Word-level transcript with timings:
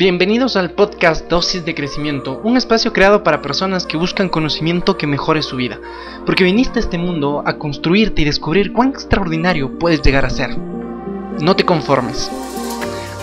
Bienvenidos 0.00 0.56
al 0.56 0.70
podcast 0.70 1.28
Dosis 1.28 1.66
de 1.66 1.74
Crecimiento, 1.74 2.40
un 2.42 2.56
espacio 2.56 2.90
creado 2.90 3.22
para 3.22 3.42
personas 3.42 3.84
que 3.84 3.98
buscan 3.98 4.30
conocimiento 4.30 4.96
que 4.96 5.06
mejore 5.06 5.42
su 5.42 5.56
vida, 5.56 5.78
porque 6.24 6.42
viniste 6.42 6.78
a 6.78 6.80
este 6.80 6.96
mundo 6.96 7.42
a 7.44 7.58
construirte 7.58 8.22
y 8.22 8.24
descubrir 8.24 8.72
cuán 8.72 8.88
extraordinario 8.88 9.78
puedes 9.78 10.00
llegar 10.00 10.24
a 10.24 10.30
ser. 10.30 10.56
No 10.56 11.54
te 11.54 11.66
conformes. 11.66 12.30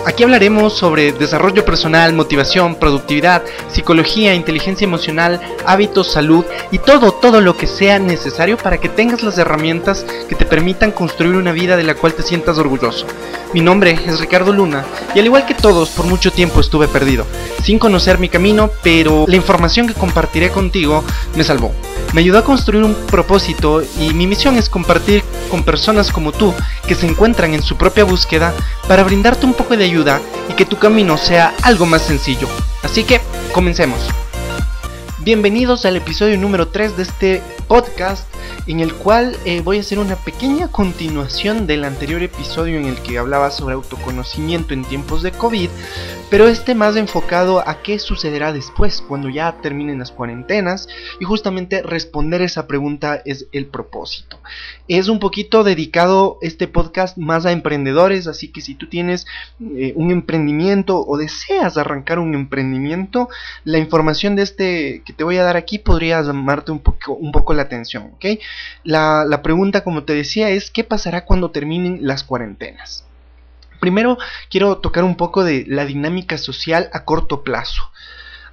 Aquí 0.06 0.24
hablaremos 0.24 0.74
sobre 0.74 1.12
desarrollo 1.12 1.66
personal, 1.66 2.14
motivación, 2.14 2.76
productividad, 2.76 3.44
psicología, 3.72 4.36
inteligencia 4.36 4.86
emocional, 4.86 5.42
hábitos, 5.66 6.12
salud 6.12 6.46
y 6.72 6.80
todo, 6.80 7.12
todo 7.12 7.42
lo 7.42 7.58
que 7.58 7.68
sea 7.68 8.00
necesario 8.00 8.58
para 8.58 8.78
que 8.80 8.90
tengas 8.90 9.24
las 9.24 9.38
herramientas 9.38 10.06
que 10.30 10.36
te 10.36 10.46
permitan 10.46 10.92
construir 10.92 11.36
una 11.36 11.52
vida 11.52 11.76
de 11.76 11.84
la 11.84 11.96
cual 11.96 12.14
te 12.14 12.24
sientas 12.24 12.58
orgulloso. 12.58 13.06
Mi 13.54 13.62
nombre 13.62 14.00
es 14.06 14.20
Ricardo 14.20 14.54
Luna 14.54 14.86
y 15.16 15.20
al 15.20 15.26
igual 15.26 15.46
que 15.46 15.54
todos 15.54 15.90
por 15.90 16.06
mucho 16.06 16.32
tiempo 16.32 16.60
estuve 16.62 16.88
perdido, 16.88 17.26
sin 17.64 17.80
conocer 17.80 18.18
mi 18.18 18.30
camino, 18.30 18.70
pero 18.84 19.26
la 19.28 19.36
información 19.36 19.88
que 19.88 19.94
compartiré 19.94 20.50
contigo 20.50 21.04
me 21.36 21.44
salvó. 21.44 21.74
Me 22.14 22.22
ayudó 22.22 22.40
a 22.40 22.44
construir 22.44 22.84
un 22.84 22.94
propósito 22.94 23.84
y 24.00 24.14
mi 24.14 24.28
misión 24.28 24.58
es 24.58 24.70
compartir 24.70 25.24
con 25.50 25.64
personas 25.64 26.12
como 26.12 26.32
tú 26.32 26.54
que 26.88 26.96
se 26.96 27.06
encuentran 27.06 27.54
en 27.54 27.62
su 27.62 27.76
propia 27.76 28.06
búsqueda 28.06 28.54
para 28.88 29.04
brindarte 29.04 29.46
un 29.46 29.54
poco 29.54 29.76
de 29.76 29.84
ayuda 29.84 30.22
y 30.50 30.54
que 30.54 30.66
tu 30.66 30.78
camino 30.78 31.18
sea 31.18 31.54
algo 31.64 31.86
más 31.86 32.02
sencillo. 32.02 32.48
Así 32.82 33.04
que, 33.04 33.22
comencemos. 33.52 34.00
Bienvenidos 35.20 35.86
al 35.86 35.98
episodio 35.98 36.38
número 36.38 36.70
3 36.70 36.96
de 36.96 37.04
este 37.04 37.44
podcast 37.68 38.24
en 38.68 38.80
el 38.80 38.94
cual 38.94 39.36
eh, 39.46 39.62
voy 39.62 39.78
a 39.78 39.82
hacer 39.82 40.00
una 40.00 40.16
pequeña 40.16 40.68
continuación 40.68 41.68
del 41.68 41.84
anterior 41.84 42.22
episodio 42.22 42.78
en 42.78 42.86
el 42.86 42.98
que 43.02 43.18
hablaba 43.18 43.52
sobre 43.52 43.76
autoconocimiento 43.76 44.74
en 44.74 44.84
tiempos 44.84 45.24
de 45.24 45.32
COVID, 45.32 45.70
pero 46.30 46.48
este 46.48 46.76
más 46.76 46.96
enfocado 46.98 47.68
a 47.68 47.82
qué 47.82 48.00
sucederá 48.00 48.52
después, 48.52 49.02
cuando 49.02 49.30
ya 49.30 49.58
terminen 49.62 50.00
las 50.00 50.12
cuarentenas, 50.12 50.88
y 51.20 51.26
justamente 51.26 51.82
responder 51.82 52.42
esa 52.42 52.68
pregunta 52.68 53.22
es 53.24 53.48
el 53.52 53.68
propósito. 53.68 54.40
Es 54.88 55.08
un 55.08 55.20
poquito 55.20 55.64
dedicado 55.64 56.38
este 56.42 56.68
podcast 56.68 57.18
más 57.18 57.46
a 57.46 57.52
emprendedores, 57.52 58.28
así 58.28 58.50
que 58.50 58.62
si 58.62 58.76
tú 58.76 58.88
tienes 58.88 59.26
eh, 59.62 59.94
un 59.96 60.12
emprendimiento 60.12 61.06
o 61.06 61.18
deseas 61.18 61.78
arrancar 61.78 62.20
un 62.20 62.36
emprendimiento, 62.36 63.30
la 63.64 63.78
información 63.78 64.36
de 64.36 64.44
este 64.44 65.04
que 65.06 65.14
te 65.14 65.24
voy 65.24 65.38
a 65.38 65.44
dar 65.44 65.58
aquí 65.58 65.80
podría 65.80 66.22
llamarte 66.22 66.72
un 66.72 66.80
poco, 66.80 67.14
un 67.14 67.32
poco 67.32 67.54
la 67.54 67.64
atención, 67.64 68.12
¿ok? 68.16 68.37
La, 68.84 69.26
la 69.28 69.42
pregunta, 69.42 69.84
como 69.84 70.04
te 70.04 70.14
decía, 70.14 70.50
es 70.50 70.72
¿qué 70.72 70.84
pasará 70.84 71.26
cuando 71.26 71.52
terminen 71.52 72.00
las 72.02 72.24
cuarentenas? 72.24 73.06
Primero 73.80 74.18
quiero 74.50 74.78
tocar 74.78 75.04
un 75.04 75.16
poco 75.16 75.44
de 75.44 75.66
la 75.68 75.86
dinámica 75.86 76.38
social 76.38 76.90
a 76.94 77.06
corto 77.06 77.44
plazo. 77.44 77.92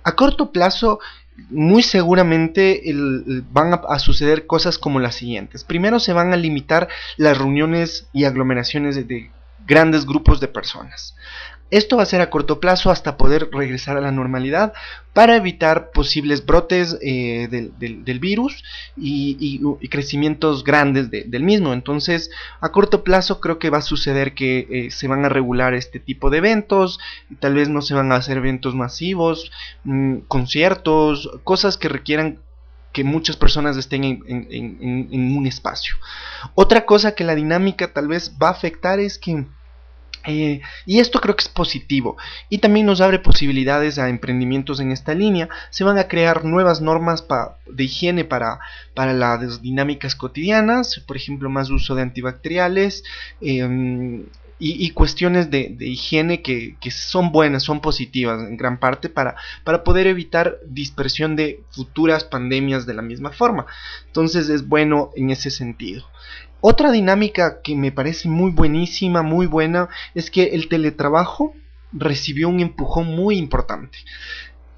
A 0.02 0.12
corto 0.12 0.52
plazo 0.52 1.00
muy 1.50 1.82
seguramente 1.82 2.82
van 3.50 3.74
a, 3.74 3.98
suceder 3.98 4.46
cosas 4.46 4.78
como 4.78 5.00
las 5.00 5.16
siguientes. 5.16 5.64
Primero 5.64 5.98
se 5.98 6.12
van 6.12 6.32
a 6.32 6.36
limitar 6.36 6.88
las 7.16 7.36
reuniones 7.36 8.06
y 8.12 8.24
aglomeraciones 8.24 8.94
de 8.94 9.30
grandes 9.66 10.06
grupos 10.06 10.40
de 10.40 10.48
personas. 10.48 11.16
Esto 11.74 11.96
va 11.96 12.04
a 12.04 12.06
ser 12.06 12.20
a 12.20 12.30
corto 12.30 12.60
plazo 12.60 12.92
hasta 12.92 13.16
poder 13.16 13.48
regresar 13.50 13.96
a 13.96 14.00
la 14.00 14.12
normalidad 14.12 14.74
para 15.12 15.34
evitar 15.34 15.90
posibles 15.90 16.46
brotes 16.46 16.96
eh, 17.02 17.48
del, 17.48 18.18
virus 18.20 18.62
y, 18.96 19.58
crecimientos 19.88 20.62
grandes 20.62 21.10
del 21.10 21.42
mismo. 21.42 21.72
Entonces, 21.72 22.30
a 22.60 22.68
corto 22.68 23.02
plazo 23.02 23.40
creo 23.40 23.58
que 23.58 23.70
va 23.70 23.78
a 23.78 23.82
suceder 23.82 24.34
que 24.34 24.68
eh, 24.70 24.90
se 24.92 25.08
van 25.08 25.24
a 25.24 25.28
regular 25.28 25.74
este 25.74 25.98
tipo 25.98 26.30
de 26.30 26.38
eventos, 26.38 27.00
tal 27.40 27.54
vez 27.54 27.68
no 27.68 27.82
se 27.82 27.94
van 27.94 28.12
a 28.12 28.16
hacer 28.16 28.36
eventos 28.36 28.76
masivos, 28.76 29.50
mm, 29.82 30.18
conciertos, 30.28 31.28
cosas 31.42 31.76
que 31.76 31.88
requieran 31.88 32.38
que 32.92 33.02
muchas 33.02 33.36
personas 33.36 33.76
estén 33.76 34.04
en 34.04 35.36
un 35.36 35.46
espacio. 35.48 35.96
Otra 36.54 36.86
cosa 36.86 37.16
que 37.16 37.24
la 37.24 37.34
dinámica 37.34 37.92
tal 37.92 38.06
vez 38.06 38.32
va 38.40 38.46
a 38.46 38.52
afectar 38.52 39.00
es 39.00 39.18
que 39.18 39.44
eh, 40.26 40.60
y 40.86 41.00
esto 41.00 41.20
creo 41.20 41.36
que 41.36 41.42
es 41.42 41.48
positivo 41.48 42.16
y 42.48 42.58
también 42.58 42.86
nos 42.86 43.00
abre 43.00 43.18
posibilidades 43.18 43.98
a 43.98 44.08
emprendimientos 44.08 44.80
en 44.80 44.90
esta 44.90 45.14
línea. 45.14 45.48
Se 45.70 45.84
van 45.84 45.98
a 45.98 46.08
crear 46.08 46.44
nuevas 46.44 46.80
normas 46.80 47.24
de 47.66 47.84
higiene 47.84 48.24
para, 48.24 48.58
para 48.94 49.12
las 49.12 49.60
dinámicas 49.62 50.14
cotidianas, 50.14 51.02
por 51.06 51.16
ejemplo, 51.16 51.50
más 51.50 51.70
uso 51.70 51.94
de 51.94 52.02
antibacteriales 52.02 53.04
em, 53.40 54.24
y, 54.58 54.90
cuestiones 54.90 55.50
de, 55.50 55.76
higiene 55.80 56.40
que, 56.40 56.76
que, 56.80 56.90
son 56.90 57.32
buenas, 57.32 57.64
son 57.64 57.80
positivas 57.80 58.40
en 58.40 58.56
gran 58.56 58.78
parte 58.78 59.10
para, 59.10 59.36
para 59.62 59.84
poder 59.84 60.06
evitar 60.06 60.58
dispersión 60.66 61.36
de 61.36 61.60
futuras 61.70 62.24
pandemias 62.24 62.86
de 62.86 62.94
la 62.94 63.02
misma 63.02 63.30
forma. 63.30 63.66
Entonces 64.06 64.48
es 64.48 64.66
bueno 64.66 65.10
en 65.16 65.30
ese 65.30 65.50
sentido. 65.50 66.06
Otra 66.66 66.90
dinámica 66.90 67.60
que 67.60 67.76
me 67.76 67.92
parece 67.92 68.26
muy 68.26 68.50
buenísima, 68.50 69.20
muy 69.20 69.44
buena, 69.44 69.90
es 70.14 70.30
que 70.30 70.44
el 70.54 70.70
teletrabajo 70.70 71.52
recibió 71.92 72.48
un 72.48 72.60
empujón 72.60 73.14
muy 73.14 73.36
importante. 73.36 73.98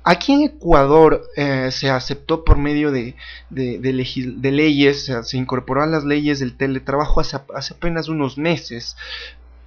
Aquí 0.02 0.32
en 0.32 0.42
Ecuador 0.42 1.22
eh, 1.36 1.69
se 1.70 1.88
aceptó 1.88 2.44
por 2.44 2.58
medio 2.58 2.91
de, 2.91 3.14
leyes, 3.52 5.12
se 5.22 5.36
incorporó 5.36 5.84
a 5.84 5.86
las 5.86 6.02
leyes 6.02 6.41
del 6.41 6.56
teletrabajo 6.56 7.20
hace, 7.20 7.36
apenas 7.36 8.08
unos 8.08 8.36
meses. 8.36 8.96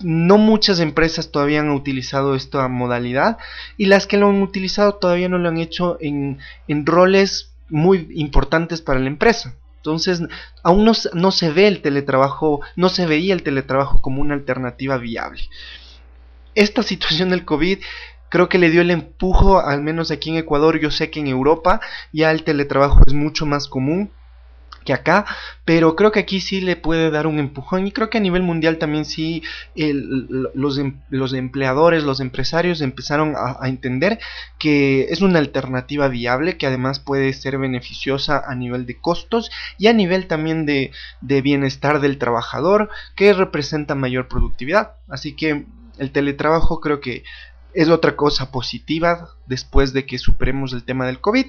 No 0.01 0.37
muchas 0.37 0.81
empresas 0.81 1.31
todavía 1.31 1.61
han 1.61 1.69
utilizado 1.69 2.35
esta 2.35 2.67
modalidad 2.67 3.37
y 3.77 3.85
las 3.85 4.07
que 4.07 4.17
lo 4.17 4.27
han 4.27 4.41
utilizado 4.41 4.95
todavía 4.95 5.29
no 5.29 5.37
lo 5.37 5.47
han 5.47 5.57
hecho 5.57 5.97
en 6.01 6.37
roles 6.85 7.53
muy 7.69 8.09
importantes 8.13 8.81
para 8.81 8.99
la 8.99 9.07
empresa. 9.07 9.55
Entonces, 9.79 10.21
aún 10.61 10.83
no, 10.83 11.31
se 11.31 11.51
ve 11.51 11.67
el 11.67 11.81
teletrabajo, 11.81 12.59
no 12.75 12.89
se 12.89 13.05
veía 13.05 13.33
el 13.33 13.43
teletrabajo 13.43 14.01
como 14.01 14.21
una 14.21 14.33
alternativa 14.33 14.97
viable. 14.97 15.41
Esta 16.53 16.83
situación 16.83 17.29
del 17.29 17.45
COVID 17.45 17.79
creo 18.27 18.49
que 18.49 18.57
le 18.57 18.69
dio 18.69 18.81
el 18.81 18.91
empujo, 18.91 19.59
al 19.59 19.81
menos 19.81 20.11
aquí 20.11 20.31
en 20.31 20.37
Ecuador, 20.37 20.79
yo 20.79 20.91
sé 20.91 21.09
que 21.09 21.21
en 21.21 21.27
Europa 21.27 21.79
ya 22.11 22.31
el 22.31 22.43
teletrabajo 22.43 23.01
es 23.07 23.13
mucho 23.13 23.45
más 23.45 23.67
común 23.67 24.11
acá, 24.93 25.25
pero 25.65 25.95
creo 25.95 26.11
que 26.11 26.19
aquí 26.19 26.39
sí 26.41 26.61
le 26.61 26.75
puede 26.75 27.11
dar 27.11 27.27
un 27.27 27.39
empujón 27.39 27.87
y 27.87 27.91
creo 27.91 28.09
que 28.09 28.17
a 28.17 28.21
nivel 28.21 28.43
mundial 28.43 28.77
también 28.77 29.05
sí 29.05 29.43
los, 29.75 30.77
em, 30.77 30.99
los, 31.09 31.33
empleadores, 31.33 32.03
los 32.03 32.19
empresarios 32.19 32.81
empezaron 32.81 33.35
a, 33.35 33.67
entender 33.67 34.19
que 34.57 35.07
es 35.09 35.21
una 35.21 35.39
alternativa 35.39 36.07
viable 36.07 36.57
que 36.57 36.67
además 36.67 36.99
puede 36.99 37.33
ser 37.33 37.57
beneficiosa 37.57 38.41
a 38.45 38.55
nivel 38.55 38.85
de 38.85 38.99
costos 38.99 39.51
y 39.77 39.87
a 39.87 39.93
nivel 39.93 40.27
también 40.27 40.65
de, 40.65 40.91
de 41.21 41.41
bienestar 41.41 41.99
del 41.99 42.17
trabajador 42.17 42.89
que 43.15 43.33
representa 43.33 43.95
mayor 43.95 44.27
productividad. 44.27 44.93
Así 45.07 45.35
que 45.35 45.65
el 45.97 46.11
teletrabajo 46.11 46.79
creo 46.79 46.99
que 46.99 47.23
es 47.73 47.89
otra 47.89 48.15
cosa 48.15 48.51
positiva 48.51 49.29
después 49.45 49.93
de 49.93 50.05
que 50.05 50.17
superemos 50.17 50.73
el 50.73 50.83
tema 50.83 51.05
del 51.05 51.21
COVID. 51.21 51.45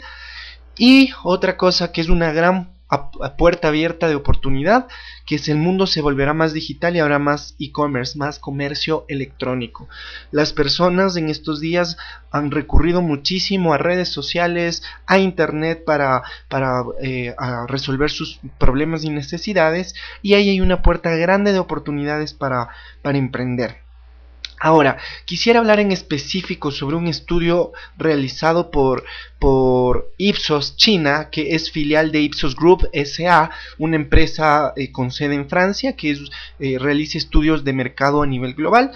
Y 0.77 1.11
otra 1.25 1.57
cosa 1.57 1.93
que 1.93 2.01
es 2.01 2.09
una 2.09 2.33
gran 2.33 2.73
a, 2.91 3.37
puerta 3.37 3.69
abierta 3.69 4.09
de 4.09 4.17
oportunidad, 4.17 4.89
que 5.25 5.37
es 5.37 5.49
el 5.49 5.57
mundo 5.57 5.87
se 5.87 6.03
volverá 6.03 6.35
más 6.35 6.53
digital 6.53 6.97
y 6.97 6.99
habrá 6.99 7.19
más 7.19 7.55
e-commerce, 7.59 8.19
más 8.19 8.39
comercio 8.39 9.05
electrónico. 9.09 9.89
Las 10.33 10.53
personas 10.53 11.17
en 11.17 11.29
estos 11.29 11.61
días 11.61 11.97
han 12.33 12.51
recurrido 12.51 13.01
muchísimo 13.01 13.73
a 13.73 13.79
redes 13.79 14.09
sociales, 14.09 14.83
a 15.07 15.19
internet 15.19 15.85
para, 15.85 16.23
para 16.49 16.83
eh, 17.01 17.35
resolver 17.69 18.11
sus 18.11 18.41
problemas 18.59 19.05
y 19.05 19.11
necesidades 19.11 19.95
y 20.21 20.35
ahí 20.35 20.51
hay 20.51 20.61
una 20.61 20.83
puerta 20.83 21.11
grande 21.17 21.53
de 21.53 21.61
oportunidades 21.61 22.35
para, 22.35 22.69
para 23.03 23.19
emprender. 23.19 23.90
Ahora, 24.63 24.99
quisiera 25.25 25.59
hablar 25.59 25.81
en 25.81 25.91
específico 25.91 26.71
sobre 26.71 26.97
un 26.97 27.07
estudio 27.07 27.73
realizado 27.97 28.71
por, 28.71 29.05
por 29.39 30.13
Ipsos 30.19 30.77
China, 30.77 31.31
que 31.31 31.55
es 31.55 31.71
filial 31.71 32.13
de 32.13 32.21
Ipsos 32.21 32.55
Group 32.55 32.87
SA, 32.93 33.51
una 33.79 33.97
empresa 33.97 34.75
eh, 34.77 34.93
con 34.93 35.13
sede 35.13 35.35
en 35.35 35.49
Francia 35.49 35.97
que 35.97 36.15
eh, 36.59 36.79
realiza 36.79 37.17
estudios 37.17 37.65
de 37.65 37.73
mercado 37.73 38.23
a 38.23 38.27
nivel 38.27 38.53
global. 38.53 38.93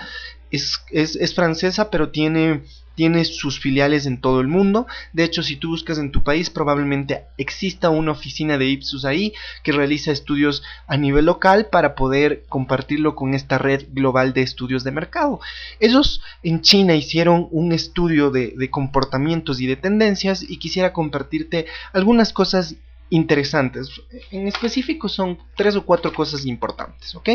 Es, 0.51 0.83
es 0.93 1.35
francesa, 1.35 1.91
pero 1.91 2.11
tiene 2.11 2.61
tiene 2.95 3.25
sus 3.25 3.59
filiales 3.59 4.07
en 4.07 4.21
todo 4.21 4.41
el 4.41 4.49
mundo. 4.49 4.87
De 5.13 5.25
hecho, 5.25 5.43
si 5.43 5.57
tú 5.57 5.71
buscas 5.71 5.99
en 5.99 6.13
tu 6.13 6.23
país, 6.23 6.51
probablemente 6.51 7.25
exista 7.39 7.91
una 7.91 8.13
oficina 8.13 8.59
de 8.59 8.67
Ipsos 8.67 9.05
ahí 9.05 9.33
que 9.63 9.73
realiza 9.73 10.13
estudios 10.13 10.63
a 10.87 10.97
nivel 10.97 11.27
local 11.27 11.67
para 11.67 11.95
poder 11.95 12.45
compartirlo 12.49 13.15
con 13.15 13.35
esta 13.35 13.59
red 13.59 13.87
global 13.93 14.33
de 14.33 14.43
estudios 14.43 14.85
de 14.85 14.93
mercado. 14.93 15.41
Ellos 15.81 16.23
en 16.43 16.61
China 16.61 16.95
hicieron 16.95 17.49
un 17.51 17.73
estudio 17.73 18.31
de, 18.31 18.55
comportamientos 18.71 19.61
y 19.61 19.67
de 19.67 19.77
tendencias 19.77 20.43
y 20.43 20.57
quisiera 20.59 20.93
compartirte 20.93 21.67
algunas 21.93 22.33
cosas 22.33 22.77
interesantes. 23.11 23.89
En 24.31 24.49
específico 24.49 25.09
son 25.09 25.39
tres 25.57 25.77
o 25.77 25.85
cuatro 25.85 26.13
cosas 26.13 26.47
importantes, 26.47 27.15
¿ok? 27.15 27.29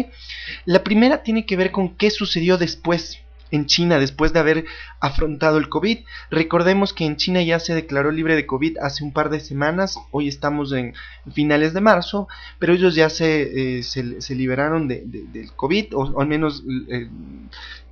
La 0.66 0.84
primera 0.84 1.24
tiene 1.24 1.46
que 1.46 1.56
ver 1.56 1.72
con 1.72 1.96
qué 1.96 2.10
sucedió 2.10 2.58
después 2.58 3.20
en 3.51 3.66
China 3.66 4.00
después 4.00 4.34
de 4.34 4.40
haber 4.40 4.66
afrontado 5.00 5.57
el 5.57 5.69
COVID. 5.69 6.00
Recordemos 6.30 6.94
que 6.94 7.06
en 7.06 7.16
China 7.16 7.42
ya 7.42 7.60
se 7.60 7.75
declaró 7.75 8.12
libre 8.12 8.36
de 8.36 8.46
COVID 8.46 8.78
hace 8.80 9.04
un 9.04 9.12
par 9.12 9.30
de 9.30 9.40
semanas, 9.40 9.98
hoy 10.12 10.28
estamos 10.28 10.72
en 10.72 10.94
finales 11.34 11.74
de 11.74 11.81
marzo, 11.81 12.28
pero 12.60 12.74
ellos 12.74 12.96
ya 12.96 13.10
se, 13.10 13.80
eh, 13.80 13.84
liberaron 14.30 14.88
de, 14.88 15.04
del 15.06 15.51
COVID, 15.54 15.96
o, 15.96 16.19
al 16.19 16.28
menos 16.28 16.63
eh, 16.90 17.10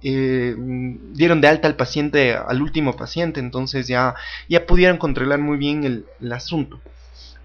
eh, 0.03 0.55
dieron 1.13 1.41
de 1.41 1.47
alta 1.47 1.67
al 1.67 1.75
paciente, 1.75 2.35
al 2.35 2.61
último 2.61 2.95
paciente, 2.95 3.39
entonces 3.39 3.87
ya, 3.87 4.15
ya 4.47 4.65
pudieron 4.65 4.97
controlar 4.97 5.39
muy 5.39 5.57
bien 5.57 5.83
el 5.83 6.31
asunto. 6.31 6.79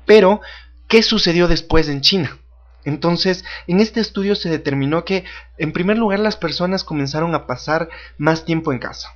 Pero, 0.04 0.40
¿qué 0.88 1.02
sucedió 1.02 1.48
después 1.48 1.88
en 1.88 2.00
China? 2.00 2.38
Entonces, 2.84 3.44
en 3.66 3.80
este 3.80 4.00
estudio 4.00 4.34
se 4.34 4.48
determinó 4.48 5.04
que, 5.04 5.24
en 5.58 5.72
primer 5.72 5.98
lugar, 5.98 6.20
las 6.20 6.36
personas 6.36 6.84
comenzaron 6.84 7.34
a 7.34 7.46
pasar 7.46 7.88
más 8.18 8.44
tiempo 8.44 8.72
en 8.72 8.78
casa. 8.78 9.14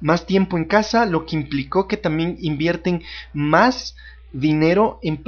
Más 0.00 0.26
tiempo 0.26 0.56
en 0.56 0.64
casa, 0.64 1.06
lo 1.06 1.26
que 1.26 1.36
implicó 1.36 1.88
que 1.88 1.96
también 1.96 2.36
invierten 2.40 3.02
más 3.32 3.96
dinero 4.32 5.00
en, 5.02 5.22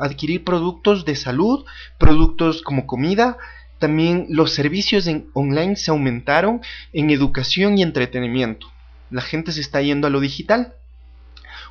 adquirir 0.00 0.44
productos 0.44 1.04
de 1.04 1.16
salud, 1.16 1.64
productos 1.98 2.62
como 2.62 2.86
comida. 2.86 3.36
También 3.78 4.26
los 4.30 4.54
servicios 4.54 5.06
en 5.06 5.28
online 5.34 5.76
se 5.76 5.90
aumentaron 5.90 6.62
en 6.94 7.10
educación 7.10 7.76
y 7.76 7.82
entretenimiento. 7.82 8.68
La 9.10 9.20
gente 9.20 9.52
se 9.52 9.60
está 9.60 9.82
yendo 9.82 10.06
a 10.06 10.10
lo 10.10 10.20
digital. 10.20 10.74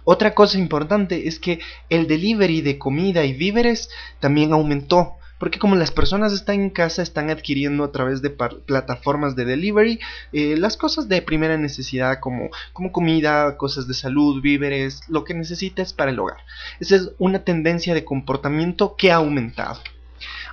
Otra 0.06 0.34
cosa 0.34 0.57
importante 0.57 1.28
es 1.28 1.40
que 1.40 1.60
el 1.90 2.07
delivery 2.07 2.62
de 2.62 2.78
comida 2.78 3.25
y 3.25 3.34
víveres 3.34 3.90
también 4.22 4.54
aumentó. 4.54 5.16
Porque 5.38 5.60
como 5.60 5.75
las 5.75 5.92
personas 5.92 6.31
están 6.31 6.62
en 6.62 6.69
casa, 6.69 7.02
están 7.02 7.30
adquiriendo 7.30 7.84
a 7.84 7.92
través 7.92 8.22
de 8.22 8.30
plataformas 8.30 9.36
de 9.36 9.44
delivery 9.44 10.00
eh, 10.31 10.56
las 10.57 10.78
cosas 10.78 11.10
de 11.10 11.22
primera 11.22 11.57
necesidad 11.57 12.19
como, 12.22 12.50
como 12.72 12.94
comida, 12.94 13.57
cosas 13.57 13.86
de 13.86 13.94
salud, 13.96 14.42
víveres, 14.42 15.02
lo 15.10 15.25
que 15.25 15.34
necesites 15.34 15.92
para 15.92 16.12
el 16.12 16.19
hogar. 16.19 16.38
Esa 16.80 16.96
es 16.96 17.12
una 17.18 17.40
tendencia 17.40 17.94
de 17.94 18.06
comportamiento 18.06 18.96
que 18.96 19.12
ha 19.12 19.16
aumentado. 19.16 19.81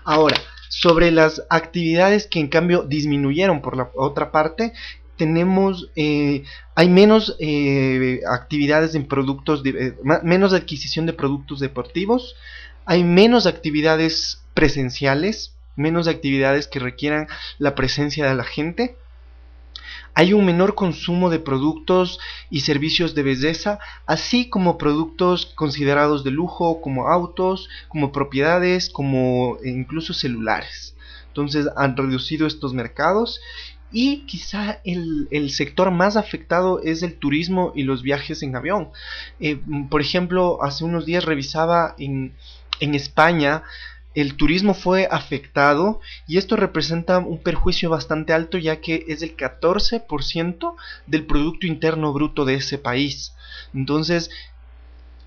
Ahora, 0.03 0.37
sobre 0.69 1.11
las 1.13 1.43
actividades 1.49 2.27
que 2.27 2.41
en 2.41 2.49
cambio 2.49 2.83
disminuyeron 2.83 3.61
por 3.61 3.77
la 3.77 3.91
otra 3.95 4.33
parte, 4.33 4.73
tenemos, 5.17 5.91
eh, 5.97 6.45
hay 6.75 6.89
menos 6.89 7.37
eh, 7.39 8.21
actividades 8.31 8.95
en 8.95 9.07
productos, 9.07 9.63
eh, 9.65 9.97
menos 10.23 10.53
adquisición 10.53 11.07
de 11.07 11.13
productos 11.13 11.61
deportivos, 11.61 12.35
hay 12.85 13.05
menos 13.05 13.47
actividades 13.47 14.43
presenciales, 14.55 15.55
menos 15.77 16.09
actividades 16.09 16.67
que 16.67 16.79
requieran 16.79 17.29
la 17.59 17.75
presencia 17.75 18.27
de 18.27 18.35
la 18.35 18.45
gente. 18.45 18.97
Hay 20.15 20.35
un 20.35 20.45
menor 20.45 20.75
consumo 20.75 21.31
de 21.31 21.39
productos 21.39 22.19
y 22.51 22.61
servicios 22.61 23.15
de 23.15 23.23
belleza, 23.23 23.79
así 24.07 24.51
como 24.51 24.77
productos 24.77 25.47
considerados 25.47 26.23
de 26.23 26.31
lujo, 26.31 26.83
como 26.83 27.09
autos, 27.09 27.71
como 27.89 28.13
propiedades, 28.13 28.91
como 28.91 29.57
incluso 29.65 30.13
celulares. 30.13 30.95
Entonces 31.29 31.67
han 31.77 31.97
reducido 31.97 32.47
estos 32.47 32.75
mercados 32.75 33.41
y 33.93 34.21
quizá 34.27 34.81
el, 34.85 35.51
sector 35.51 35.91
más 35.91 36.17
afectado 36.17 36.81
es 36.83 37.03
el 37.03 37.15
turismo 37.15 37.73
y 37.75 37.83
los 37.83 38.03
viajes 38.03 38.43
en 38.43 38.57
avión. 38.57 38.91
Eh, 39.41 39.61
por 39.91 40.01
ejemplo, 40.01 40.63
hace 40.63 40.85
unos 40.85 41.05
días 41.07 41.25
revisaba 41.25 41.95
en, 41.99 42.35
en 42.81 42.95
España 42.95 43.63
el 44.15 44.35
turismo 44.37 44.75
fue 44.75 45.09
afectado 45.11 46.01
y 46.27 46.37
esto 46.37 46.57
representa 46.57 47.19
un 47.19 47.39
perjuicio 47.39 47.89
bastante 47.89 48.33
alto 48.33 48.59
ya 48.59 48.81
que 48.81 49.07
es 49.09 49.23
el 49.23 49.37
14% 49.37 50.75
del 51.07 51.27
Producto 51.27 51.67
Interno 51.67 52.13
Bruto 52.13 52.45
de 52.45 52.57
ese 52.57 52.79
país. 52.79 53.35
Entonces, 53.75 54.31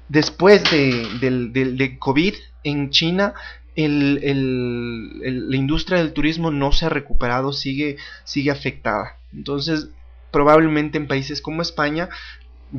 después 0.08 0.70
de, 0.70 1.08
del, 1.20 1.52
del, 1.52 1.98
COVID 1.98 2.36
en 2.64 2.92
China, 2.92 3.34
el, 3.76 5.50
la 5.50 5.56
industria 5.56 6.00
del 6.00 6.14
turismo 6.14 6.52
no 6.52 6.72
se 6.72 6.86
ha 6.86 6.90
recuperado, 6.90 7.54
sigue, 7.54 7.98
sigue 8.24 8.52
afectada. 8.52 9.18
Entonces, 9.34 9.90
probablemente 10.32 10.98
en 10.98 11.08
países 11.08 11.42
como 11.42 11.62
España 11.62 12.10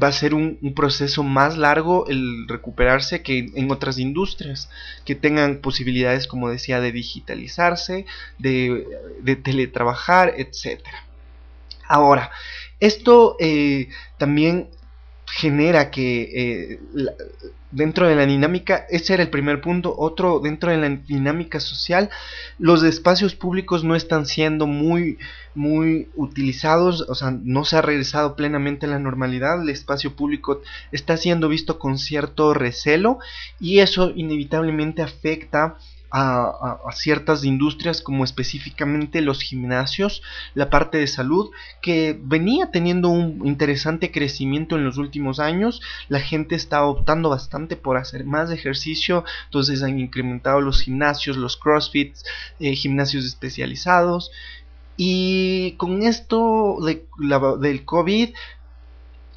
va 0.02 0.08
a 0.08 0.12
ser 0.12 0.34
un, 0.34 0.58
proceso 0.74 1.22
más 1.22 1.56
largo 1.56 2.06
el 2.06 2.48
recuperarse 2.48 3.22
que 3.22 3.50
en 3.54 3.70
otras 3.70 3.98
industrias 3.98 4.68
que 5.04 5.14
tengan 5.14 5.58
posibilidades, 5.58 6.26
como 6.26 6.50
decía, 6.50 6.80
de 6.80 6.92
digitalizarse, 6.92 8.04
de, 8.38 8.86
de 9.22 9.36
teletrabajar, 9.36 10.34
etc. 10.36 10.80
Ahora, 11.88 12.30
esto 12.80 13.36
eh, 13.40 13.88
también 14.18 14.68
genera 15.36 15.90
que 15.90 16.30
eh, 16.34 16.80
dentro 17.70 18.08
de 18.08 18.16
la 18.16 18.24
dinámica, 18.24 18.86
ese 18.88 19.12
era 19.12 19.22
el 19.22 19.28
primer 19.28 19.60
punto, 19.60 19.94
otro 19.98 20.40
dentro 20.40 20.70
de 20.70 20.78
la 20.78 20.88
dinámica 20.88 21.60
social, 21.60 22.08
los 22.58 22.82
espacios 22.82 23.34
públicos 23.34 23.84
no 23.84 23.94
están 23.94 24.24
siendo 24.24 24.66
muy 24.66 25.18
muy 25.54 26.08
utilizados, 26.16 27.02
o 27.08 27.14
sea, 27.14 27.30
no 27.30 27.66
se 27.66 27.76
ha 27.76 27.82
regresado 27.82 28.34
plenamente 28.34 28.86
a 28.86 28.88
la 28.88 28.98
normalidad, 28.98 29.60
el 29.60 29.68
espacio 29.68 30.16
público 30.16 30.62
está 30.90 31.18
siendo 31.18 31.50
visto 31.50 31.78
con 31.78 31.98
cierto 31.98 32.54
recelo 32.54 33.18
y 33.60 33.80
eso 33.80 34.12
inevitablemente 34.16 35.02
afecta 35.02 35.76
a, 36.18 36.92
ciertas 36.92 37.44
industrias 37.44 38.00
como 38.00 38.24
específicamente 38.24 39.20
los 39.20 39.42
gimnasios, 39.42 40.22
la 40.54 40.70
parte 40.70 40.96
de 40.96 41.06
salud, 41.06 41.50
que 41.82 42.18
venía 42.18 42.70
teniendo 42.70 43.10
un 43.10 43.42
interesante 43.46 44.10
crecimiento 44.10 44.76
en 44.76 44.84
los 44.84 44.96
últimos 44.96 45.40
años, 45.40 45.82
la 46.08 46.20
gente 46.20 46.54
está 46.54 46.84
optando 46.84 47.28
bastante 47.28 47.76
por 47.76 47.98
hacer 47.98 48.24
más 48.24 48.50
ejercicio, 48.50 49.24
entonces 49.44 49.82
han 49.82 49.98
incrementado 49.98 50.62
los 50.62 50.80
gimnasios, 50.80 51.36
los 51.36 51.58
crossfits, 51.58 52.24
eh, 52.60 52.74
gimnasios 52.74 53.26
especializados, 53.26 54.30
y 54.96 55.72
con 55.72 56.02
esto 56.02 56.78
del 56.80 57.84
COVID 57.84 58.30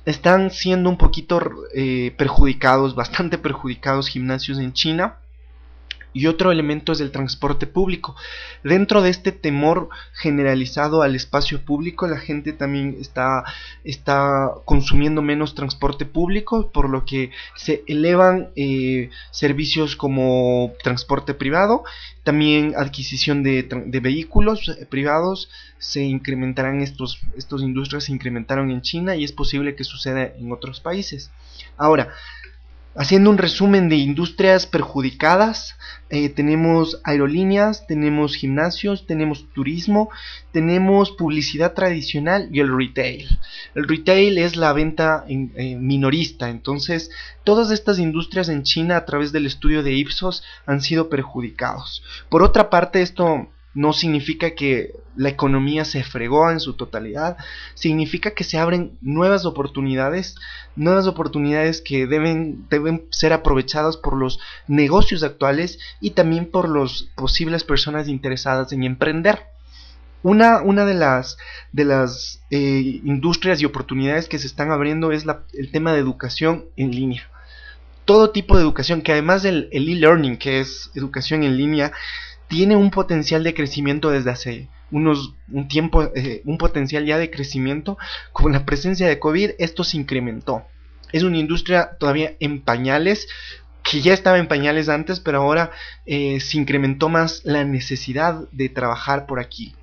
están 0.05 0.49
siendo 0.49 0.89
un 0.89 0.97
poquito 0.97 1.41
eh, 1.75 2.13
perjudicados, 2.17 2.95
bastante 2.95 3.37
perjudicados 3.37 4.07
gimnasios 4.07 4.59
en 4.59 4.71
China 4.71 5.17
y 6.13 6.27
otro 6.27 6.51
elemento 6.51 6.91
es 6.91 7.01
el 7.01 7.11
transporte 7.11 7.67
público. 7.67 8.15
Dentro 8.63 9.01
de 9.01 9.09
este 9.09 9.31
temor 9.31 9.89
generalizado 10.13 11.01
al 11.01 11.15
espacio 11.15 11.63
público, 11.63 12.07
la 12.07 12.19
gente 12.19 12.53
también 12.53 12.97
está, 13.00 13.44
está 13.83 14.51
consumiendo 14.65 15.22
menos 15.22 15.55
transporte 15.55 16.05
público, 16.05 16.72
por 16.72 16.89
lo 16.89 17.05
que 17.05 17.31
se 17.55 17.84
elevan 17.88 18.50
eh, 18.55 19.10
servicios 19.31 19.95
como 19.95 20.74
transporte 20.84 21.34
privado, 21.34 21.84
también 22.24 22.74
adquisición 22.77 23.43
de, 23.43 23.67
vehículos 24.01 24.69
eh, 24.69 24.86
privados, 24.86 25.50
se 25.77 26.03
incrementarán 26.03 26.81
estos, 26.81 27.19
estos 27.38 27.62
industrias 27.62 28.05
se 28.05 28.12
incrementaron 28.12 28.72
en 28.72 28.81
China 28.81 29.15
y 29.15 29.24
es 29.24 29.31
posible 29.31 29.75
que 29.75 29.84
suceda 29.84 30.24
en 30.24 30.51
otros 30.51 30.79
países. 30.79 31.31
Ahora, 31.77 32.10
Haciendo 32.96 33.29
un 33.29 33.38
resumen 33.38 33.88
de 33.88 33.98
industrias 33.98 34.65
perjudicadas, 34.65 35.77
eh, 36.10 36.29
tenemos 36.29 37.00
aerolíneas, 37.03 37.86
tenemos 37.86 38.36
gimnasios, 38.36 39.05
tenemos 39.05 39.48
turismo, 39.53 40.10
tenemos 40.51 41.12
publicidad 41.12 41.74
tradicional 41.74 42.50
y 42.51 42.60
el 42.62 42.75
retail. 42.75 43.27
El 43.75 43.88
retail 43.88 44.39
es 44.39 44.55
la 44.55 44.74
venta 44.74 45.24
eh, 45.27 45.75
minorista, 45.75 46.50
entonces 46.50 47.12
todas 47.43 47.69
estas 47.69 48.00
industrias 48.00 48.50
en 48.50 48.63
China 48.63 48.98
a 48.98 49.05
través 49.05 49.31
del 49.31 49.46
estudio 49.46 49.84
de 49.84 49.93
Ipsos 49.93 50.43
han 50.65 50.81
sido 50.81 51.10
perjudicados. 51.10 52.03
Por 52.27 52.41
otra 52.41 52.72
parte, 52.72 53.03
esto 53.03 53.50
no 53.73 53.93
significa 53.93 54.51
que 54.51 54.95
la 55.15 55.29
economía 55.29 55.85
se 55.85 56.03
fregó 56.03 56.49
en 56.49 56.59
su 56.59 56.73
totalidad, 56.73 57.38
significa 57.75 58.31
que 58.31 58.43
se 58.43 58.57
abren 58.57 58.97
nuevas 59.01 59.45
oportunidades, 59.45 60.35
nuevas 60.75 61.07
oportunidades 61.07 61.81
que 61.81 62.07
deben, 62.07 62.67
deben 62.69 63.05
ser 63.11 63.33
aprovechadas 63.33 63.97
por 63.97 64.15
los 64.15 64.39
negocios 64.67 65.23
actuales 65.23 65.79
y 65.99 66.11
también 66.11 66.49
por 66.49 66.69
las 66.69 67.03
posibles 67.15 67.63
personas 67.63 68.07
interesadas 68.07 68.71
en 68.71 68.83
emprender. 68.83 69.39
Una, 70.21 70.61
una 70.61 70.85
de 70.85 70.95
las, 70.95 71.38
de 71.71 71.85
las 71.85 72.41
eh, 72.49 73.01
industrias 73.05 73.61
y 73.61 73.65
oportunidades 73.65 74.27
que 74.27 74.39
se 74.39 74.47
están 74.47 74.71
abriendo 74.71 75.11
es 75.11 75.25
el 75.53 75.71
tema 75.71 75.93
de 75.93 75.99
educación 75.99 76.65
en 76.75 76.91
línea. 76.91 77.29
Todo 78.03 78.31
tipo 78.31 78.57
de 78.57 78.63
educación, 78.63 79.01
que 79.01 79.11
además 79.11 79.43
del 79.43 79.69
e-learning, 79.71 80.38
que 80.38 80.59
es 80.59 80.89
educación 80.95 81.43
en 81.43 81.55
línea, 81.55 81.93
tiene 82.50 82.75
un 82.75 82.91
potencial 82.91 83.44
de 83.44 83.53
crecimiento 83.53 84.10
desde 84.10 84.32
hace 84.32 84.68
unos 84.91 85.36
un 85.51 85.68
tiempo, 85.68 86.12
eh, 86.15 86.41
un 86.46 86.58
potencial 86.58 87.06
ya 87.06 87.18
de 87.18 87.29
crecimiento. 87.29 87.98
Con 88.34 88.51
la 88.51 88.65
presencia 88.65 89.08
de 89.08 89.20
COVID, 89.20 89.51
esto 89.60 89.84
se 89.84 89.98
incrementó. 89.98 90.65
Es 91.13 91.24
una 91.24 91.38
industria 91.38 91.91
todavía 92.00 92.34
en 92.39 92.62
pañales, 92.62 93.27
que 93.84 94.01
ya 94.01 94.13
estaba 94.13 94.39
en 94.39 94.48
pañales 94.48 94.89
antes, 94.89 95.20
pero 95.20 95.39
ahora 95.39 95.72
eh, 96.06 96.39
se 96.39 96.58
incrementó 96.58 97.08
más 97.08 97.41
la 97.46 97.63
necesidad 97.63 98.50
de 98.51 98.70
trabajar 98.70 99.25
por 99.25 99.39
aquí. 99.39 99.75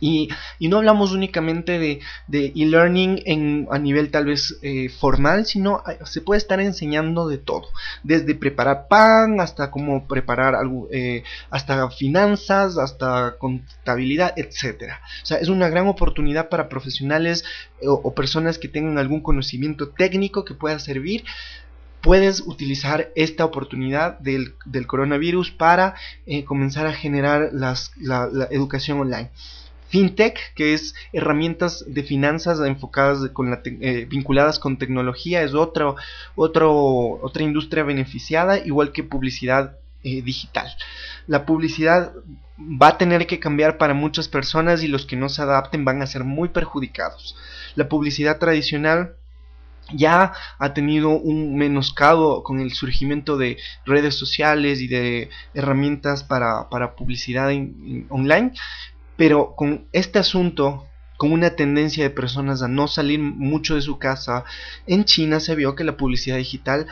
Y, 0.00 0.30
no 0.60 0.78
hablamos 0.78 1.12
únicamente 1.12 1.78
de 1.78 2.52
e-learning 2.56 3.68
a 3.70 3.78
nivel 3.78 4.10
tal 4.10 4.24
vez 4.26 4.58
eh, 4.62 4.88
formal, 4.88 5.46
sino 5.46 5.82
eh, 5.88 5.98
se 6.04 6.20
puede 6.20 6.38
estar 6.38 6.60
enseñando 6.60 7.28
de 7.28 7.38
todo, 7.38 7.68
desde 8.02 8.34
preparar 8.34 8.88
pan 8.88 9.40
hasta 9.40 9.70
cómo 9.70 10.06
preparar 10.06 10.54
algo, 10.54 10.88
eh, 10.90 11.22
hasta 11.50 11.90
finanzas, 11.90 12.78
hasta 12.78 13.36
contabilidad, 13.38 14.32
etcétera. 14.36 15.00
O 15.22 15.26
sea, 15.26 15.38
es 15.38 15.48
una 15.48 15.68
gran 15.68 15.86
oportunidad 15.86 16.48
para 16.48 16.68
profesionales 16.68 17.44
o, 17.86 18.14
personas 18.14 18.58
que 18.58 18.68
tengan 18.68 18.98
algún 18.98 19.20
conocimiento 19.20 19.88
técnico 19.90 20.44
que 20.44 20.54
pueda 20.54 20.78
servir. 20.78 21.24
Puedes 22.00 22.40
utilizar 22.40 23.10
esta 23.14 23.44
oportunidad 23.44 24.18
del, 24.20 24.54
coronavirus 24.86 25.50
para 25.50 25.94
comenzar 26.46 26.86
a 26.86 26.94
generar 26.94 27.50
la, 27.52 27.74
educación 28.50 29.00
online 29.00 29.30
fintech, 29.90 30.54
que 30.54 30.74
es 30.74 30.94
herramientas 31.12 31.84
de 31.86 32.02
finanzas 32.02 32.60
enfocadas 32.60 33.30
con 33.32 33.52
eh, 33.64 34.06
vinculadas 34.08 34.58
con 34.58 34.78
tecnología, 34.78 35.42
es 35.42 35.54
otro, 35.54 35.96
otra 36.36 37.42
industria 37.42 37.82
beneficiada, 37.82 38.58
igual 38.58 38.92
que 38.92 39.02
publicidad 39.02 39.76
eh, 40.02 40.22
digital. 40.22 40.66
La 41.26 41.44
publicidad 41.44 42.12
va 42.58 42.88
a 42.88 42.98
tener 42.98 43.26
que 43.26 43.40
cambiar 43.40 43.78
para 43.78 43.94
muchas 43.94 44.28
personas 44.28 44.82
y 44.82 44.88
los 44.88 45.06
que 45.06 45.16
no 45.16 45.28
se 45.28 45.42
adapten 45.42 45.84
van 45.84 46.02
a 46.02 46.06
ser 46.06 46.24
muy 46.24 46.48
perjudicados. 46.48 47.36
La 47.74 47.88
publicidad 47.88 48.38
tradicional 48.38 49.16
ya 49.94 50.32
ha 50.58 50.74
tenido 50.74 51.10
un 51.10 51.56
menoscabo 51.56 52.42
con 52.42 52.60
el 52.60 52.72
surgimiento 52.72 53.36
de 53.36 53.58
redes 53.84 54.14
sociales 54.14 54.80
y 54.80 54.88
de 54.88 55.30
herramientas 55.54 56.24
para, 56.24 56.68
publicidad 56.96 57.50
online, 58.08 58.52
pero 59.20 59.54
con 59.54 59.86
este 59.92 60.18
asunto, 60.18 60.86
con 61.18 61.30
una 61.30 61.50
tendencia 61.50 62.02
de 62.02 62.08
personas 62.08 62.62
a 62.62 62.68
no 62.68 62.88
salir 62.88 63.18
mucho 63.20 63.74
de 63.74 63.82
su 63.82 63.98
casa, 63.98 64.44
en 64.86 65.04
China 65.04 65.40
se 65.40 65.54
vio 65.54 65.74
que 65.74 65.84
la 65.84 65.98
publicidad 65.98 66.38
digital 66.38 66.86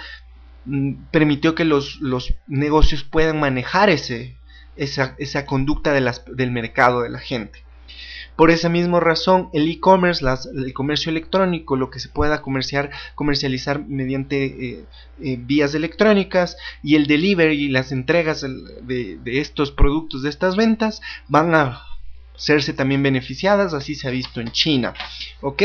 mm, 0.66 1.06
permitió 1.10 1.54
que 1.54 1.64
los, 1.64 1.98
negocios 2.46 3.02
puedan 3.02 3.40
manejar 3.40 3.88
ese, 3.88 4.36
esa, 4.76 5.14
esa 5.16 5.46
conducta 5.46 5.94
de 5.94 6.12
del 6.34 6.50
mercado 6.50 7.00
de 7.00 7.08
la 7.08 7.18
gente. 7.18 7.64
Por 8.36 8.50
esa 8.50 8.68
misma 8.68 9.00
razón, 9.00 9.48
el 9.54 9.66
e-commerce, 9.66 10.22
el 10.54 10.74
comercio 10.74 11.08
electrónico, 11.08 11.76
lo 11.76 11.88
que 11.88 11.98
se 11.98 12.10
pueda 12.10 12.42
comerciar, 12.42 12.90
comercializar 13.14 13.86
mediante 13.86 14.44
eh, 14.44 14.84
eh, 15.22 15.38
vías 15.40 15.74
electrónicas 15.74 16.58
y 16.82 16.96
el 16.96 17.06
delivery 17.06 17.56
y 17.56 17.68
las 17.68 17.90
entregas 17.90 18.42
de, 18.42 19.16
de, 19.16 19.40
estos 19.40 19.72
productos, 19.72 20.22
de 20.22 20.28
estas 20.28 20.56
ventas, 20.56 21.00
van 21.26 21.54
a 21.54 21.88
serse 22.38 22.72
también 22.72 23.02
beneficiadas, 23.02 23.74
así 23.74 23.94
se 23.94 24.08
ha 24.08 24.10
visto 24.10 24.40
en 24.40 24.50
China. 24.52 24.94
¿Ok? 25.42 25.62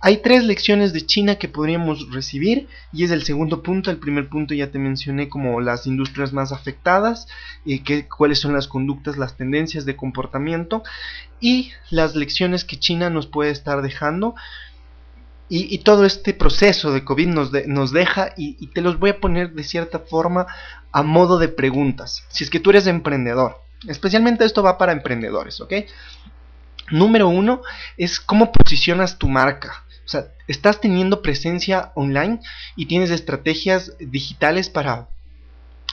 Hay 0.00 0.18
tres 0.18 0.44
lecciones 0.44 0.92
de 0.92 1.04
China 1.04 1.36
que 1.36 1.48
podríamos 1.48 2.12
recibir 2.12 2.68
y 2.92 3.04
es 3.04 3.10
el 3.10 3.24
segundo 3.24 3.62
punto. 3.62 3.90
El 3.90 3.98
primer 3.98 4.28
punto 4.28 4.54
ya 4.54 4.70
te 4.70 4.78
mencioné 4.78 5.28
como 5.28 5.60
las 5.60 5.86
industrias 5.86 6.32
más 6.32 6.52
afectadas, 6.52 7.26
y 7.64 7.80
que, 7.80 8.06
cuáles 8.06 8.38
son 8.38 8.52
las 8.52 8.68
conductas, 8.68 9.16
las 9.16 9.36
tendencias 9.36 9.84
de 9.84 9.96
comportamiento 9.96 10.82
y 11.40 11.72
las 11.90 12.14
lecciones 12.14 12.64
que 12.64 12.78
China 12.78 13.10
nos 13.10 13.26
puede 13.26 13.50
estar 13.50 13.82
dejando. 13.82 14.34
Y, 15.48 15.78
todo 15.78 16.04
este 16.04 16.34
proceso 16.34 16.92
de 16.92 17.04
COVID 17.04 17.28
nos, 17.28 17.52
nos 17.68 17.92
deja 17.92 18.30
y, 18.36 18.56
y 18.58 18.66
te 18.66 18.80
los 18.80 18.98
voy 18.98 19.10
a 19.10 19.20
poner 19.20 19.52
de 19.52 19.62
cierta 19.62 20.00
forma 20.00 20.46
a 20.90 21.04
modo 21.04 21.38
de 21.38 21.46
preguntas. 21.46 22.24
Si 22.30 22.42
es 22.42 22.50
que 22.50 22.58
tú 22.58 22.70
eres 22.70 22.88
emprendedor, 22.88 23.60
Especialmente 23.86 24.44
esto 24.44 24.62
va 24.62 24.78
para 24.78 24.92
emprendedores, 24.92 25.60
¿ok? 25.60 25.72
Número 26.90 27.28
uno 27.28 27.62
es 27.96 28.20
cómo 28.20 28.52
posicionas 28.52 29.18
tu 29.18 29.28
marca. 29.28 29.84
O 30.04 30.08
sea, 30.08 30.28
estás 30.46 30.80
teniendo 30.80 31.20
presencia 31.20 31.90
online 31.94 32.40
y 32.76 32.86
tienes 32.86 33.10
estrategias 33.10 33.92
digitales 33.98 34.70
para, 34.70 35.08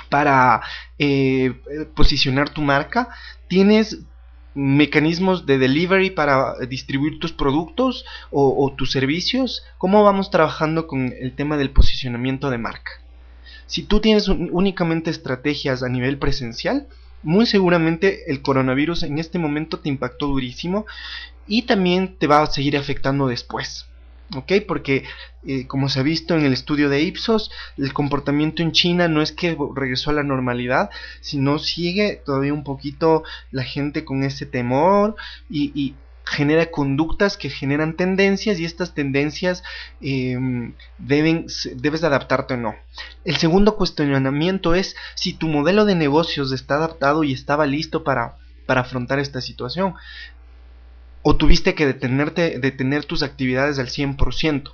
para 0.10 0.62
eh, 1.00 1.60
posicionar 1.96 2.50
tu 2.50 2.62
marca. 2.62 3.10
Tienes 3.48 4.00
mecanismos 4.56 5.48
de 5.48 5.58
delivery 5.58 6.12
para 6.12 6.56
distribuir 6.68 7.20
tus 7.20 7.34
productos 7.34 8.06
o, 8.30 8.72
tus 8.78 8.92
servicios. 8.92 9.64
¿Cómo 9.80 10.04
vamos 10.04 10.30
trabajando 10.30 10.86
con 10.86 11.14
el 11.20 11.36
tema 11.36 11.58
del 11.58 11.72
posicionamiento 11.72 12.50
de 12.50 12.60
marca? 12.60 12.92
Si 13.66 13.84
tú 13.84 14.00
tienes 14.00 14.28
únicamente 14.28 15.10
estrategias 15.10 15.82
a 15.82 15.90
nivel 15.90 16.20
presencial, 16.20 16.88
muy 17.24 17.46
seguramente 17.46 18.32
el 18.32 18.42
coronavirus 18.42 19.04
en 19.04 19.20
este 19.20 19.40
momento 19.40 19.80
te 19.80 19.90
impactó 19.90 20.28
durísimo 20.28 20.86
y 21.48 21.64
también 21.64 22.16
te 22.18 22.28
va 22.28 22.42
a 22.42 22.48
seguir 22.48 22.78
afectando 22.78 23.28
después. 23.28 23.88
¿Ok? 24.36 24.54
Porque 24.68 25.04
eh, 25.46 25.68
como 25.68 25.90
se 25.90 26.00
ha 26.00 26.04
visto 26.04 26.36
en 26.36 26.46
el 26.46 26.54
estudio 26.54 26.90
de 26.90 27.02
Ipsos, 27.02 27.52
el 27.78 27.94
comportamiento 27.94 28.64
en 28.64 28.72
China 28.72 29.08
no 29.08 29.22
es 29.22 29.32
que 29.32 29.58
regresó 29.76 30.10
a 30.10 30.14
la 30.14 30.24
normalidad, 30.24 30.90
sino 31.22 31.60
sigue 31.60 32.22
todavía 32.26 32.54
un 32.54 32.64
poquito 32.64 33.24
la 33.52 33.64
gente 33.64 34.06
con 34.06 34.24
ese 34.24 34.46
temor 34.46 35.16
y, 35.50 35.96
genera 36.26 36.72
conductas 36.72 37.38
que 37.38 37.50
generan 37.50 37.96
tendencias 37.96 38.60
y 38.60 38.66
estas 38.66 38.94
tendencias 38.94 39.64
em, 40.02 40.74
deben, 40.98 41.48
debes 41.76 42.04
adaptarte 42.04 42.56
o 42.56 42.58
no. 42.58 42.76
El 43.26 43.38
segundo 43.38 43.76
cuestionamiento 43.76 44.76
es 44.76 44.96
si 45.16 45.34
tu 45.34 45.48
modelo 45.48 45.86
de 45.86 45.96
negocios 45.96 46.52
está 46.52 46.76
adaptado 46.76 47.24
y 47.24 47.34
estaba 47.34 47.66
listo 47.66 48.04
para, 48.04 48.38
para 48.66 48.82
afrontar 48.82 49.20
esta 49.20 49.42
situación. 49.42 49.96
O 51.22 51.36
tuviste 51.36 51.74
que 51.74 51.86
detenerte, 51.86 52.60
detener 52.60 53.06
tus 53.06 53.24
actividades 53.24 53.80
al 53.80 53.88
100%. 53.88 54.72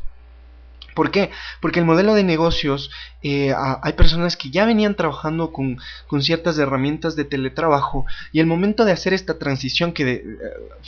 ¿Por 0.99 1.11
qué? 1.11 1.31
Porque 1.61 1.79
el 1.79 1.85
modelo 1.85 2.13
de 2.13 2.25
negocios, 2.25 2.91
eh, 3.23 3.55
hay 3.55 3.93
personas 3.93 4.35
que 4.35 4.49
ya 4.49 4.65
venían 4.65 4.95
trabajando 4.95 5.53
con, 5.53 5.77
ciertas 6.21 6.57
herramientas 6.57 7.15
de 7.15 7.23
teletrabajo 7.23 8.05
y 8.33 8.41
el 8.41 8.47
momento 8.47 8.83
de 8.83 8.91
hacer 8.91 9.13
esta 9.13 9.39
transición 9.39 9.93
que 9.93 10.03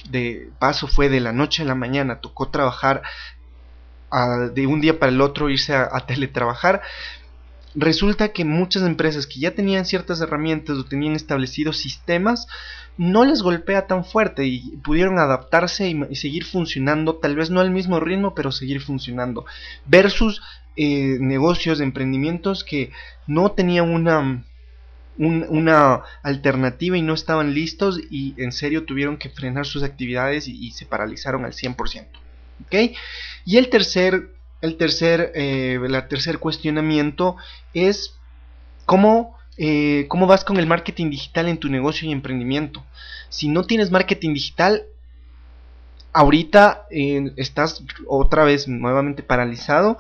de, 0.10 0.50
paso 0.60 0.88
fue 0.88 1.08
de 1.08 1.22
la 1.22 1.32
noche 1.32 1.62
a 1.62 1.65
la 1.65 1.75
mañana, 1.75 2.20
tocó 2.20 2.50
trabajar 2.50 3.03
de 4.53 4.68
un 4.68 4.82
día 4.82 5.00
para 5.00 5.13
el 5.13 5.22
otro, 5.22 5.50
irse 5.50 5.74
a 5.74 6.06
teletrabajar, 6.06 6.82
resulta 7.75 8.30
que 8.30 8.46
muchas 8.46 8.84
empresas 8.84 9.28
que 9.28 9.40
ya 9.40 9.51
tenían 9.51 9.86
ciertas 9.86 10.22
herramientas 10.22 10.78
o 10.78 10.86
tenían 10.86 11.16
establecidos 11.16 11.78
sistemas, 11.78 12.48
no 12.98 13.25
les 13.25 13.42
golpea 13.42 13.88
tan 13.88 14.06
fuerte 14.06 14.46
y 14.46 14.78
pudieron 14.84 15.18
adaptarse 15.18 15.90
y, 15.90 16.16
seguir 16.16 16.46
funcionando, 16.46 17.16
tal 17.16 17.36
vez 17.36 17.50
no 17.50 17.62
al 17.62 17.72
mismo 17.72 18.00
ritmo, 18.00 18.36
pero 18.36 18.51
seguir 18.51 18.82
funcionando. 18.82 19.46
Versus 19.86 20.42
eh, 20.75 21.18
negocios, 21.20 21.80
emprendimientos 21.80 22.63
que 22.63 22.92
no 23.28 23.51
tenían 23.51 23.90
una, 23.90 24.44
una 25.18 26.01
alternativa 26.24 26.98
y 26.98 27.01
no 27.01 27.13
estaban 27.13 27.54
listos 27.54 28.00
y 28.10 28.36
en 28.38 28.51
serio 28.51 28.86
tuvieron 28.86 29.18
que 29.18 29.30
frenar 29.30 29.66
sus 29.66 29.84
actividades 29.84 30.48
y, 30.48 30.72
se 30.72 30.86
paralizaron 30.86 31.46
al 31.46 31.54
100%. 31.54 32.08
¿ok? 32.66 32.98
Y 33.46 33.58
el 33.58 33.70
tercer 33.70 34.30
el 34.62 34.77
tercer, 34.77 35.32
eh, 35.36 35.80
tercer 36.10 36.39
cuestionamiento 36.39 37.36
es 37.74 38.15
cómo, 38.86 39.38
eh, 39.58 40.06
cómo 40.08 40.27
vas 40.27 40.46
con 40.46 40.58
el 40.58 40.68
marketing 40.68 41.10
digital 41.10 41.48
en 41.48 41.58
tu 41.58 41.70
negocio 41.70 42.08
y 42.08 42.12
emprendimiento. 42.12 42.84
Si 43.30 43.48
no 43.48 43.63
tienes 43.63 43.91
marketing 43.91 44.34
digital, 44.34 44.84
ahorita 46.13 46.86
eh, 46.91 47.32
estás 47.38 47.84
otra 48.08 48.44
vez 48.44 48.68
nuevamente 48.68 49.24
paralizado 49.24 49.98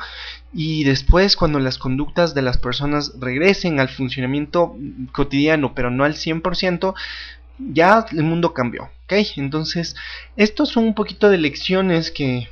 y 0.53 0.83
después 0.83 1.35
cuando 1.35 1.59
las 1.59 1.77
conductas 1.77 2.33
de 2.33 2.41
las 2.41 2.57
personas 2.57 3.13
regresen 3.19 3.79
al 3.79 3.89
funcionamiento 3.89 4.75
cotidiano 5.13 5.73
pero 5.73 5.89
no 5.89 6.03
al 6.03 6.15
100% 6.15 6.93
ya 7.59 8.05
el 8.11 8.23
mundo 8.23 8.53
cambió 8.53 8.89
¿ok? 9.05 9.13
entonces 9.37 9.95
estos 10.35 10.69
son 10.69 10.83
un 10.83 10.95
poquito 10.95 11.29
de 11.29 11.37
lecciones 11.37 12.11
que 12.11 12.49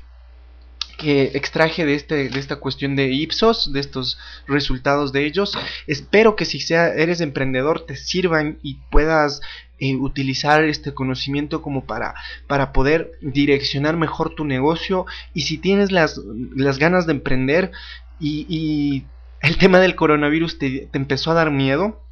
que 1.00 1.32
extraje 1.34 1.86
de, 1.86 1.96
este, 1.96 2.30
de 2.30 2.40
esta 2.40 2.58
cuestión 2.58 2.96
de 2.96 3.08
Ipsos, 3.08 3.72
de 3.74 3.80
estos 3.80 4.20
resultados 4.48 5.12
de 5.12 5.26
ellos. 5.26 5.58
Espero 5.88 6.36
que 6.36 6.46
si 6.46 6.60
eres 6.72 7.22
emprendedor 7.22 7.86
te 7.86 7.96
sirvan 7.96 8.60
y 8.62 8.76
puedas 8.92 9.42
eh, 9.80 9.96
utilizar 9.96 10.64
este 10.66 10.94
conocimiento 10.94 11.62
como 11.62 11.86
para, 11.86 12.14
para 12.48 12.74
poder 12.74 13.14
direccionar 13.22 13.96
mejor 13.96 14.36
tu 14.36 14.44
negocio. 14.44 15.06
Y 15.34 15.42
si 15.42 15.58
tienes 15.58 15.92
las, 15.92 16.20
las 16.56 16.78
ganas 16.78 17.08
de 17.08 17.14
emprender 17.14 17.72
y, 18.20 19.06
el 19.42 19.58
tema 19.58 19.80
del 19.80 19.96
coronavirus 19.96 20.60
te, 20.60 20.90
empezó 20.92 21.32
a 21.32 21.36
dar 21.36 21.50
miedo, 21.50 22.04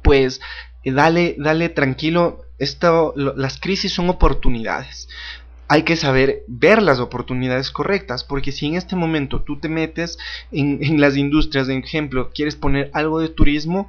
pues 0.00 0.40
eh, 0.82 0.92
dale, 0.92 1.36
dale 1.38 1.68
tranquilo, 1.68 2.46
las 3.36 3.60
crisis 3.60 3.92
son 3.92 4.08
oportunidades 4.08 5.08
hay 5.68 5.82
que 5.82 5.96
saber 5.96 6.44
ver 6.46 6.82
las 6.82 6.98
oportunidades 6.98 7.70
correctas, 7.70 8.24
porque 8.24 8.52
si 8.52 8.66
en 8.66 8.74
este 8.74 8.96
momento 8.96 9.42
tú 9.42 9.60
te 9.60 9.68
metes 9.68 10.18
en, 10.50 10.98
las 10.98 11.16
industrias, 11.16 11.66
de 11.66 11.76
ejemplo, 11.76 12.30
quieres 12.34 12.56
poner 12.56 12.90
algo 12.94 13.20
de 13.20 13.28
turismo, 13.28 13.86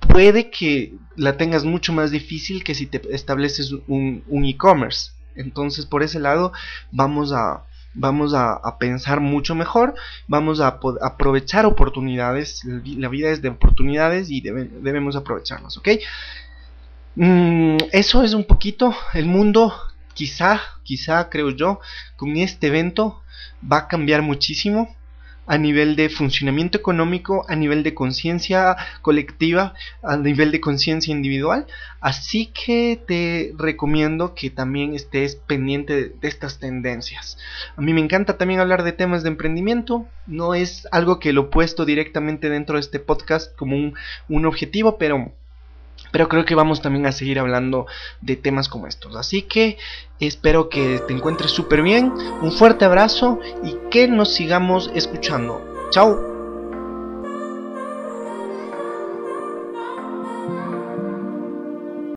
puede 0.00 0.50
que 0.50 0.94
la 1.16 1.38
tengas 1.38 1.64
mucho 1.64 1.94
más 1.94 2.10
difícil 2.10 2.62
que 2.62 2.74
si 2.74 2.86
te 2.86 3.00
estableces 3.14 3.72
un, 3.88 4.22
e-commerce. 4.44 5.12
Entonces, 5.36 5.86
por 5.86 6.02
ese 6.02 6.20
lado, 6.20 6.52
vamos 6.92 7.32
a, 7.32 7.64
vamos 7.94 8.34
a, 8.34 8.60
pensar 8.78 9.20
mucho 9.20 9.54
mejor, 9.54 9.94
vamos 10.28 10.60
a, 10.60 10.78
aprovechar 11.00 11.64
oportunidades, 11.64 12.62
la 12.64 13.08
vida 13.08 13.30
es 13.30 13.40
de 13.40 13.48
oportunidades 13.48 14.30
y 14.30 14.42
debemos 14.42 15.16
aprovecharlas, 15.16 15.78
¿ok? 15.78 15.88
Mm, 17.16 17.76
eso 17.92 18.22
es 18.22 18.34
un 18.34 18.44
poquito 18.44 18.94
el 19.14 19.26
mundo, 19.26 19.72
quizá, 20.14 20.60
quizá 20.82 21.28
creo 21.28 21.50
yo, 21.50 21.80
con 22.16 22.36
este 22.36 22.68
evento 22.68 23.22
va 23.70 23.78
a 23.78 23.88
cambiar 23.88 24.22
muchísimo 24.22 24.94
a 25.46 25.58
nivel 25.58 25.96
de 25.96 26.08
funcionamiento 26.08 26.78
económico, 26.78 27.44
a 27.48 27.56
nivel 27.56 27.82
de 27.82 27.94
conciencia 27.94 28.76
colectiva, 29.02 29.74
a 30.02 30.16
nivel 30.16 30.50
de 30.52 30.60
conciencia 30.60 31.12
individual. 31.12 31.66
Así 32.00 32.46
que 32.46 33.00
te 33.06 33.52
recomiendo 33.58 34.34
que 34.34 34.50
también 34.50 34.94
estés 34.94 35.36
pendiente 35.36 36.14
de, 36.20 36.28
estas 36.28 36.58
tendencias. 36.58 37.36
A 37.76 37.82
mí 37.82 37.92
me 37.92 38.00
encanta 38.00 38.38
también 38.38 38.60
hablar 38.60 38.84
de 38.84 38.92
temas 38.92 39.22
de 39.22 39.30
emprendimiento. 39.30 40.06
No 40.26 40.54
es 40.54 40.88
algo 40.92 41.18
que 41.18 41.32
lo 41.32 41.42
he 41.42 41.46
puesto 41.46 41.84
directamente 41.84 42.48
dentro 42.48 42.76
de 42.76 42.80
este 42.80 43.00
podcast 43.00 43.54
como 43.56 43.76
un, 43.76 43.94
un 44.28 44.46
objetivo, 44.46 44.96
pero 44.98 45.32
pero 46.14 46.28
creo 46.28 46.44
que 46.44 46.54
vamos 46.54 46.80
también 46.80 47.06
a 47.06 47.12
seguir 47.12 47.40
hablando 47.40 47.88
de 48.20 48.36
temas 48.36 48.68
como 48.68 48.86
estos. 48.86 49.16
Así 49.16 49.42
que 49.42 49.78
espero 50.20 50.68
que 50.68 51.00
te 51.08 51.12
encuentres 51.12 51.50
súper 51.50 51.82
bien. 51.82 52.12
Un 52.40 52.52
fuerte 52.52 52.84
abrazo 52.84 53.40
y 53.64 53.74
que 53.90 54.06
nos 54.06 54.32
sigamos 54.32 54.92
escuchando. 54.94 55.60
Chao. 55.90 56.33